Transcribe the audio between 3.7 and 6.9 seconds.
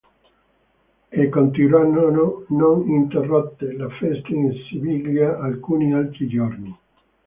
le feste in Siviglia alcuni altri giorni.